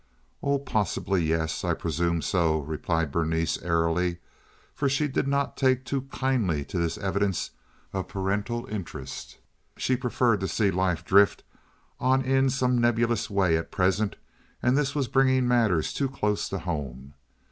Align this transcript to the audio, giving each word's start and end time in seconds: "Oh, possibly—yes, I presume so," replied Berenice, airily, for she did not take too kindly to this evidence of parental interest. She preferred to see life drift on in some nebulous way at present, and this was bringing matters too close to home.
"Oh, 0.41 0.57
possibly—yes, 0.57 1.63
I 1.63 1.75
presume 1.75 2.23
so," 2.23 2.61
replied 2.61 3.11
Berenice, 3.11 3.59
airily, 3.61 4.17
for 4.73 4.89
she 4.89 5.07
did 5.07 5.27
not 5.27 5.55
take 5.55 5.85
too 5.85 6.07
kindly 6.11 6.65
to 6.65 6.79
this 6.79 6.97
evidence 6.97 7.51
of 7.93 8.07
parental 8.07 8.65
interest. 8.65 9.37
She 9.77 9.95
preferred 9.95 10.39
to 10.39 10.47
see 10.47 10.71
life 10.71 11.05
drift 11.05 11.43
on 11.99 12.23
in 12.23 12.49
some 12.49 12.81
nebulous 12.81 13.29
way 13.29 13.55
at 13.55 13.69
present, 13.69 14.15
and 14.63 14.75
this 14.75 14.95
was 14.95 15.07
bringing 15.07 15.47
matters 15.47 15.93
too 15.93 16.09
close 16.09 16.49
to 16.49 16.57
home. 16.57 17.13